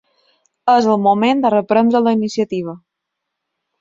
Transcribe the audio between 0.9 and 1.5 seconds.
el moment